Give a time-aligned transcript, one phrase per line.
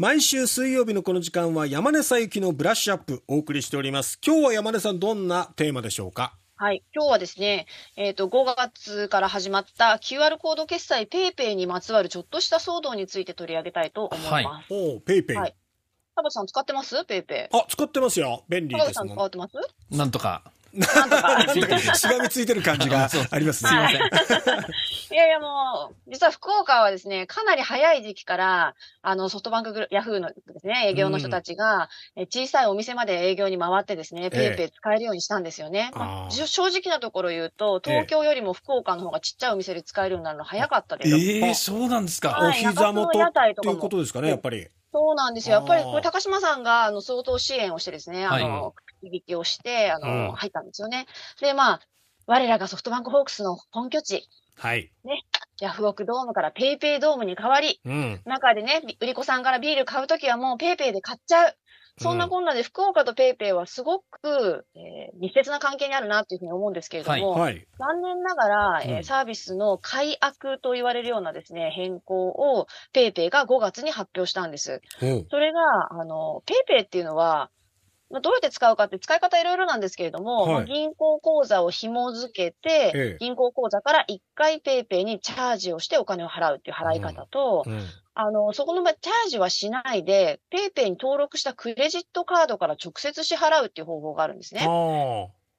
[0.00, 4.20] 毎週水曜日のこの時間は山根小雪のブラッシュアップお送りしております。
[4.24, 6.34] 今日は山根さんどんなテーマでしょうか？
[6.54, 6.84] はい。
[6.94, 7.66] 今日はですね、
[7.96, 14.66] えっ、と、5月から始まった QR コード決済ペイペイにまつわるちょっとした騒動について取り上げたいと思います。
[14.70, 15.36] おうペイペイ。
[15.36, 15.56] はい
[16.14, 17.04] 田畑さん使ってます？
[17.04, 17.56] ペイペイ。
[17.56, 18.44] あ、使ってますよ。
[18.48, 19.07] 便利ですもん。
[19.07, 19.96] 田畑さん使ってます？
[19.98, 20.44] なんとか。
[20.78, 21.38] なんとか。
[21.96, 23.70] しがみついてる感じがありますね。
[23.70, 23.94] はい
[25.10, 35.90] いやいやもう、実は福岡はですね、かなり早い時期から、あの、ソフトバンクグルヤフーのですね、営業の人たちが、え小さいお店まで営業に回ってですね、ええペイペイ使えるようにしたんですよね。
[35.94, 41.16] あーまあじょ正直なところ言うと、東京よりも福岡の方がちっちゃいお店で使えるようになるの早かったですよ。
[41.16, 42.36] ええそうなんですか。
[42.40, 44.68] おはい膝元とかもっていうことですかね、やっぱり。
[44.92, 45.56] そうなんですよ。
[45.56, 51.06] やっぱりこれ高島さんが、あの、相当支援をしてですね、あはいの、引きをして、あの、うん入ったんですよね。
[51.40, 51.80] で、まあ、
[52.26, 54.90] 我らがソフトバンクホークスの本拠地、はい。
[55.60, 58.20] ヤフオクドームからペイペイドームに変わり、うん。
[58.24, 61.54] 中でね、売り子さんからビール買うときはもうペイペイで買っちゃう。
[62.00, 67.66] そんなこんなで福岡とペイペイはすごく、えー密接な関係にあるなっていうふうに思うんですけれども、はい。
[67.78, 74.80] 残念ながら、えーうんサービスの改悪と言われるようなですね、変更をペイペイが5月に発表したんです。
[75.02, 75.60] おうそれが、
[75.92, 77.50] あの、ペイペイっていうのは、
[78.10, 87.80] まあどうやって使うかって使い方いろいろなんですけれども、はいまあ銀行口座を紐付けて、ええ銀行口座から1回ペイペイにチャージをしてお金を払うっていう払い方と、うん。
[88.14, 94.66] あの、そこの場合チャージはしないで、ペイペイに登録したクレジットカードから直接支払うっていう方法があるんですね。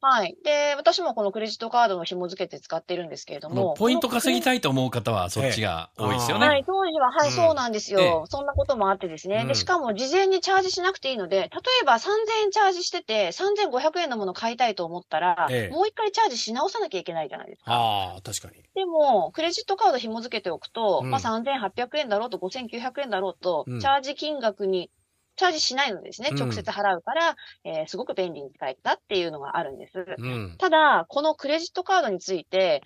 [0.00, 0.36] あはい。
[0.44, 3.54] で、私もこのクレジットカードの紐付けて使ってるんですけれども。
[3.54, 6.46] もうポイント稼ぎたいと思う方はそっちが多いですよね。
[6.46, 9.40] はい、当時は、はい、うんそうなんですよ、ええそんなこともあってですね。
[9.42, 11.46] うんで、しかも事前にチャージしなくていいので、例
[11.82, 12.08] えば3000
[12.44, 17.74] 円チャージしてて、3500円のもの買いたいと思ったら、ええもう一回チャージし直さなきゃいけないじゃないですか。
[17.74, 18.62] ああ、確かに。
[18.74, 24.90] でも、クレジットカード紐付けておくと、うんまあ3800円だろうと5900円だろうと、うんチャージ金額に、
[25.36, 26.30] チャージしないのですね。
[26.32, 30.04] うん直接払うから、えーすごく便利に使えたっていうのがあるんです。
[30.18, 30.56] うん。
[30.58, 32.82] ただ、このクレジットカードについて、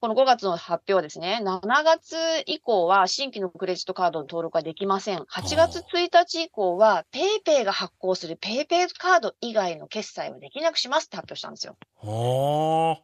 [0.00, 2.16] この5月の発表はですね、7月
[2.46, 5.18] 以降は新規のクレジットカードの登録はできません。
[5.18, 11.76] 8月1日以降は、ペイペイが発行するペイペイカード以外の決済はできなくしますって発表したんですよ。
[11.98, 13.02] ああ。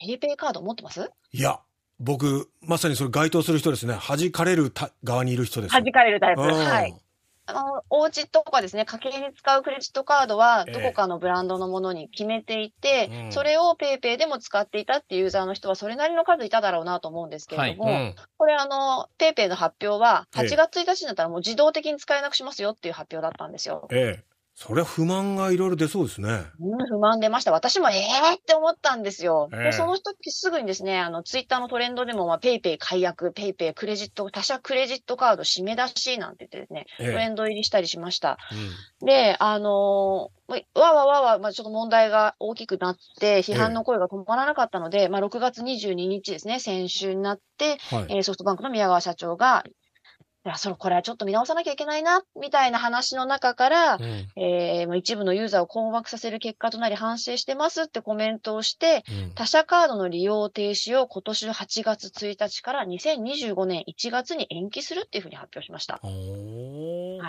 [0.00, 1.08] ペイペイカード持ってます？
[1.30, 1.60] いや、
[2.00, 3.96] 僕、まさにそれ該当する人ですね。
[4.04, 5.72] 弾かれる側にいる人です。
[5.72, 6.42] 弾かれるタイプ。
[6.42, 7.00] うんはい。。
[7.46, 18.14] あの、お家とかですね、家計に使うクレジットカードは、ええどこかのブランドのものに決めていて、うんそれをペイペイでも使っていたっていうユーザーの人は、それなりの数いただろうなと思うんですけれども、うん。
[18.38, 23.86] これあの、ペイペイの発表は、ええ8月1日になったらもう自動的に使えなくしますよっていう発表だったんですよ。
[23.90, 24.33] ええ。
[24.56, 26.44] そりゃ不満がいろいろ出そうですね。
[26.60, 27.50] うん、不満出ました。
[27.50, 29.48] 私もええって思ったんですよ。
[29.52, 37.12] ええで、その時すぐにですね、あの、ツイッターのトレンドでも、まあ、ペイペイ解約、ペイペイクレジット、他社クレジットカード締め出しなんて言ってですね、ええ。
[37.12, 38.38] トレンド入りしたりしました。
[38.52, 38.54] う
[39.02, 48.06] んで、あのーわわわわ、まあ、ちょっと問題が大きくなって、批判の声が止まらなかったので、まあ、6月22日ですね、先週になって、はい。
[48.10, 49.64] えーソフトバンクの宮川社長が、
[50.46, 54.02] いや、それ、これはちょっと見直さなきゃいけないな、みたいな話の中から、うん
[54.36, 65.94] えーまあ一部のユーザーを困惑させる結果となり反省してますってコメントをして、うん他社カードの利用停止を今年の8月1日から2025年1月に延期するっていうふうに発表しました。
[65.94, 66.00] は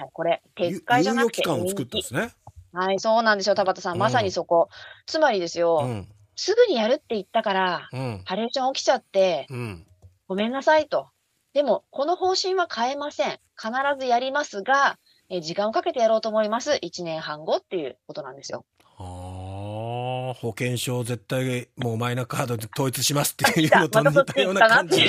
[0.02, 2.14] い、これ、ゆ撤回じゃなくて期間を作ったんです。
[2.14, 2.34] ね。
[2.74, 3.92] はい、そうなんですよ、田畑さ。
[3.92, 4.68] うんんまさにそこ。
[5.06, 6.08] つまりですよ、うん。
[6.36, 8.22] すぐにやるって言ったから、うん。
[8.26, 9.88] ハレーション起きちゃって、うん。
[10.28, 11.08] ごめんなさいと。
[11.56, 13.40] でも、この方針は変えません。
[13.58, 15.00] 必ずやりますが、
[15.30, 16.72] えー時間をかけてやろうと思います。
[16.84, 18.66] 1年半後っていうことなんですよ。
[18.98, 25.02] ああ、保険証絶対もうマイナカードで統一しますっていう のとまたそっち似たような感じ。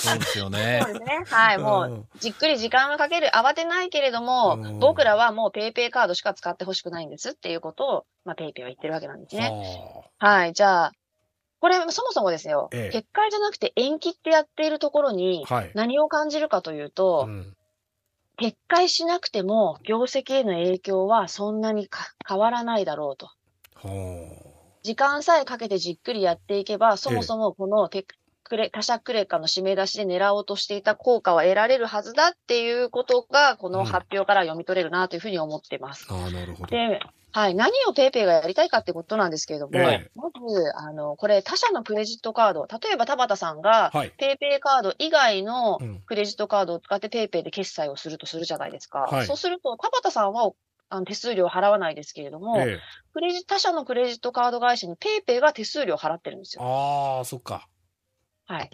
[0.00, 0.92] そうですよね そう。
[0.94, 1.24] ですね。
[1.26, 9.48] はい、もうんう、じっくり時間をかける、慌てないけれども、うん僕らはもうペイペイカードしか使ってほしくないんですっていうことを、まあ、ペイペイは言ってるわけなんですね。
[10.18, 10.92] ははい、じゃあ、
[11.64, 15.46] これ、そもそもですよ、ええ撤回じゃなくて延期ってやっているところに。
[15.72, 17.56] 何を感じるかというと、うん
[18.36, 23.30] 撤回しなくても業績への影響はそんなに変わらないだろうと。
[23.76, 24.26] ほ
[24.82, 28.04] 時間さえかけてじっくりやっていけば、そもそもこのテ
[28.42, 36.06] クレ他社クレカの締め出しで狙おうとしていた効果は得られるはずだっていうことが、この発表から読み取れるなというふうに思っています。
[36.10, 36.66] うああ、なるほど。
[36.66, 37.00] で、
[37.36, 44.12] はい、何をペイペイがやりたいかってことなんですけれども、ええまず、あの、これ他社のクレジットカード、例えば田畑さんが、はい。
[44.16, 49.00] ペイペイカード以外のうんクレジットカードを使ってペイペイで決済をするとするじゃないですか。
[49.00, 50.52] はいそうすると、田畑さんは
[50.90, 52.80] あの手数料払わないですけれども、ええ
[53.14, 56.62] クレジ他社のクレジットカード会社にペイペイが手数料払ってるんですよ。
[56.62, 57.68] ああ、そっか。
[58.46, 58.70] はい。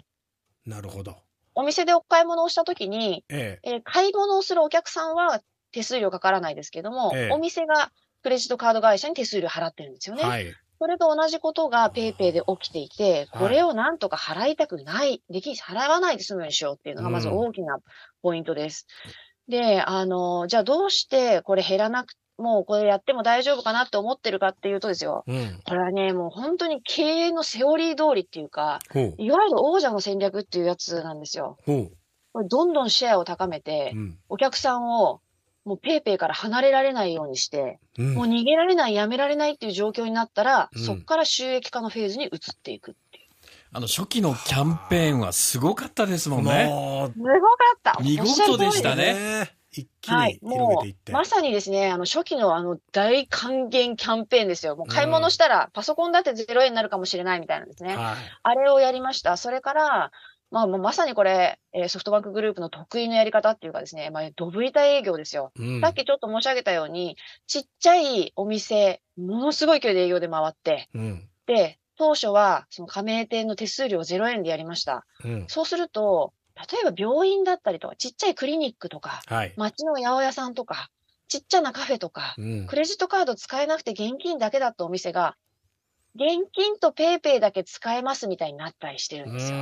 [0.65, 1.15] なるほど。
[1.55, 5.41] お店でお買い物をしたときに、ええー買い物をするお客さんは
[5.71, 7.91] 手数料かからないですけども、ええお店が
[8.21, 10.23] クレジットカード会社に手数料払ってるんですよね。
[10.23, 10.53] えはい。
[10.79, 17.77] それと同じことが PayPay で起きていて、はいこれをなんとか払いたくない、でき、払わないで済むようにしようっていうのがまずうん大きな
[18.23, 18.87] ポイントです。
[19.47, 25.23] で、あの、じゃあどうしてこれ減らなく、もうこれやっても大丈夫かなって思ってるかっていうとですよ。
[25.27, 25.59] うん。
[25.63, 29.15] これはね、もう本当に経営のセオリー通りっていうか、ほう。
[29.19, 31.57] いわゆる王者の戦略っていうやつなんですよ。
[32.33, 34.17] これどんどんシェアを高めてう、ん。
[34.29, 35.21] お客さんを
[35.63, 42.29] もうペイペイから離れられないようにして、うんもう逃げられない、やめられないっていう状況になったら、うんそこから収益化のフェーズに移っ
[42.61, 43.29] ていくっていう。
[43.73, 46.65] あの、初期のキャンペーンはすごかったですもんね。
[46.67, 47.31] すごか
[47.77, 49.55] った見事でしたね。
[49.71, 50.11] 一気に。
[50.11, 50.49] はい。
[50.49, 51.11] 広げていって。
[51.11, 54.75] う、まさにですね、あの、初期のあの、大還元キャンペーンですよ。
[54.75, 57.95] もう買い物したら、パソコンだって0円になるかもしれないみたいなんですね。
[57.95, 58.15] はい。
[58.43, 59.37] あれをやりました。
[59.37, 60.11] それから、
[60.51, 65.51] まあ、もうまさにこれ、えーソフトバンクグループの得意のやり方っていうかですね、まあ、ドブ板営業ですよ。
[65.57, 67.15] うんさっきちょっと申し上げたように、
[67.47, 71.29] ちっちゃいお店、ものすごい勢いで営業で回って、うん。
[71.45, 75.05] で、当初は、その加盟店の手数料0円でやりました。
[75.23, 75.45] うん。
[75.47, 79.53] そうすると、例えば病院だったりとか、ちっちゃいクリニックとか、はい。
[79.55, 80.89] 街の八百屋さんとか、
[81.29, 85.37] ちっちゃなカフェとか、うんクレジットカード使えなくて現金だけだったお店が、
[86.15, 89.57] 現金とペイペイだけ使えますみたいになったりしてるんですよ。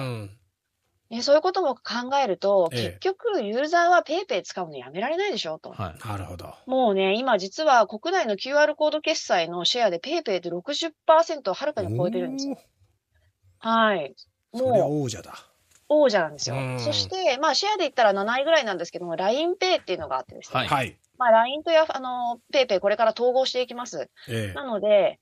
[1.12, 5.72] うんねそういうことも考えると、ええ結局ユーザーはペイペイ使うのやめられないでしょと。
[5.72, 6.08] はい。
[6.08, 6.54] なるほど。
[6.66, 12.58] もうね、今実は国内の QR コード決済のシェアでペイペイって60%をはるかに超えてるんですよ。
[13.60, 14.16] はい。
[14.52, 15.46] おーそれはもう王者だ。
[15.90, 16.56] 王者なんですよ。
[16.56, 20.60] うんそして、まあシェアで言ったら7位ぐらいなんですけども、LINEPay っていうのがあってですね。
[20.60, 20.98] はいはい。
[21.18, 24.10] まあ LINE とや、あの、ペイペイこれから統合していきます。
[24.30, 24.54] ええ。
[24.54, 25.20] なので、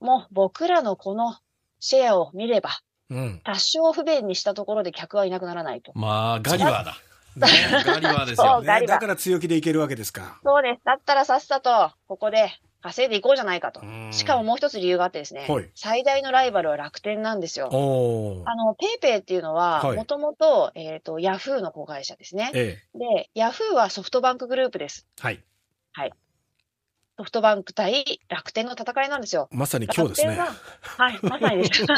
[0.00, 1.36] もう僕らのこの
[1.78, 2.70] シェアを見れば、
[3.12, 3.40] うん。
[3.44, 5.92] 多少不便にしたところで客はいなくならないと。
[5.94, 6.96] まあ、ガリバーだ
[7.36, 7.46] ね。
[7.84, 8.36] ガリバーですよ。
[8.36, 8.64] そう。
[8.64, 10.40] ガリバーだから強気でいけるわけですか。
[10.42, 10.84] そうです。
[10.84, 12.50] だったらさっさと、ここで
[12.82, 13.80] 稼いでいこうじゃないかと。
[13.80, 17.68] うんしかももう一つ理由があってですね、はい最大のライバルは楽天なんですよ。
[17.72, 22.50] あの、ペイペイっていうのは、はいもともと、えっ、と、ヤフーの子会社ですね。
[22.54, 25.06] えで、ヤフーはソフトバンクグループです。
[25.20, 25.22] え。
[25.22, 25.42] はい。
[27.18, 29.48] ソフトバンク対楽天の戦いなんですよ。
[29.52, 30.36] まさに今日ですね。
[30.36, 30.48] は
[30.96, 31.84] はい、 まさにです。
[31.84, 31.96] そう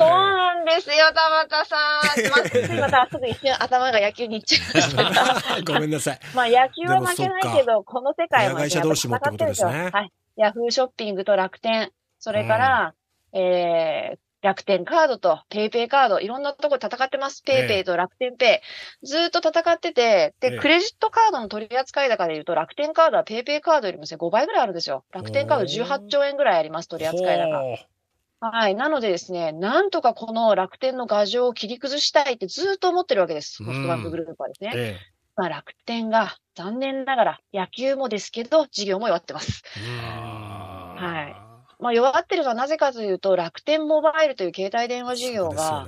[0.00, 1.76] なんですよ、田畑さ
[2.76, 2.80] ん。
[2.80, 5.62] またすぐ一瞬頭が野球に行っちゃいました。
[5.62, 6.20] ごめんなさい。
[6.34, 10.12] まあ野球は負けないけど、この世界も親会社同士もってことですねはい。
[10.36, 11.90] ヤフーショッピングと楽天、
[12.20, 12.94] それから、
[13.32, 17.42] えー、楽天カードとペイペイカード、いろんなとこ戦ってます。
[17.42, 18.62] ペイペイと楽天ペ
[19.02, 19.06] イ。
[19.06, 25.04] ずーっと戦ってて、ええで、クレジットカードの取り扱い高で言うと、楽天カードはペイペイカードよりもですね、5倍ぐらいあるんですよ。
[25.12, 28.48] 楽天カード18兆円ぐらいあります、取り扱い高。
[28.48, 28.76] はい。
[28.76, 33.64] なのでですね、なんとかこの楽天の牙城を切り崩したいってずーっと思ってるわけです。
[33.64, 34.72] うんソフトバンクグループはですね。
[34.76, 34.96] え
[35.34, 39.64] まあ、楽天が残念ながら野球もですけど、事業も弱ってます。
[39.74, 41.45] はい
[41.78, 45.86] まあ、弱ってるのはなぜかというと、楽天モバイルという携帯電話事業が。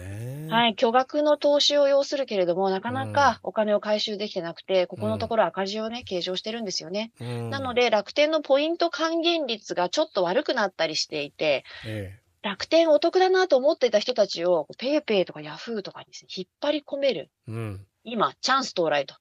[0.50, 7.12] はい、巨額の投資を要するけれども、なかなかお金を回収できてなくて、ここのところ赤字をね、計上してるんですよね。
[7.20, 17.52] うんなの、で、楽天のポイント還元率がちょっと悪くなったりしていて、え楽天お得だなと思っていた人たちを、 PayPay とか Yahoo とかにね、引っ張り込める、え。
[17.52, 17.87] うん。
[18.05, 19.17] 今、チャンス到来と。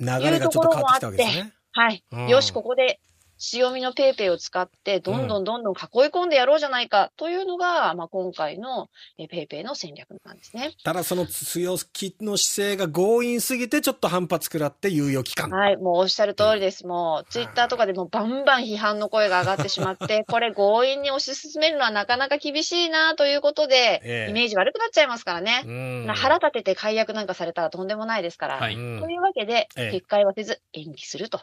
[0.00, 1.52] 流れがちょっと変わってきたわけですね。
[1.72, 2.04] はい。
[2.10, 3.00] うんよし、ここで
[3.40, 5.78] 強みの PayPay を使って、どんどんどんどん囲い
[6.10, 10.72] 込んでやろうじゃないかというのが、まあ、今回のえペイペイの戦略なんですね。
[10.84, 15.48] ただその強気の姿勢が強引すぎてちょっと反発食らって猶予期間。
[15.48, 15.78] はい。
[15.78, 16.86] もうおっしゃる通りです。
[16.86, 25.62] もう、ツイッターとかでもバンバン批判の声が上がってしまって、これ強引に推し進めるのはなかなか厳しいなということで、 ええイメージ悪くなっちゃいますからね。
[25.64, 28.56] うん腹立てて解約なんかされたらとんでもないですから。
[28.56, 31.40] はいうんというわけで、ええ撤回はせず延期すると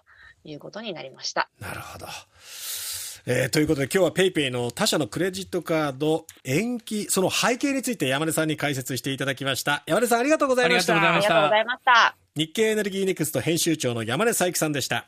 [0.51, 1.49] いうことになりました。
[1.59, 2.07] なるほど。
[3.29, 9.83] えーということで今日は PayPay の他社のクレジットカード延期、その背景について山根さんに解説していただきました。
[9.85, 10.93] 山根さんありがとうございました。
[10.95, 12.17] ありがとうございましたありがとうございました。
[12.37, 15.05] 日経エネルギー Next 編集長の山根小雪さんでした。